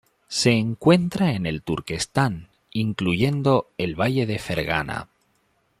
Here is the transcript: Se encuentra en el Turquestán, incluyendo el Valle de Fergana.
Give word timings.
Se 0.29 0.53
encuentra 0.53 1.33
en 1.33 1.45
el 1.45 1.61
Turquestán, 1.61 2.49
incluyendo 2.71 3.69
el 3.77 3.93
Valle 3.93 4.25
de 4.25 4.39
Fergana. 4.39 5.09